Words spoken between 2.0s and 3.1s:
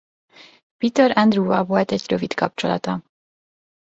rövid kapcsolata.